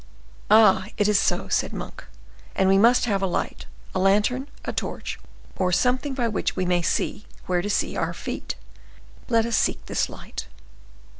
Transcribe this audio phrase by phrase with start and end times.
[0.49, 2.03] "As it is so," said Monk,
[2.55, 5.19] "and we must have a light, a lantern, a torch,
[5.57, 8.55] or something by which we may see where to see our feet;
[9.29, 10.47] let us seek this light."